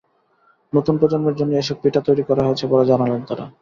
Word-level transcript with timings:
নতুন 0.73 0.95
প্রজন্মের 0.99 1.37
জন্যই 1.39 1.59
এসব 1.59 1.77
পিঠা 1.81 2.01
তৈরি 2.07 2.23
করা 2.29 2.45
হয়েছে 2.45 2.65
বলে 2.71 2.85
জানালেন 2.91 3.21
তাঁরা। 3.27 3.45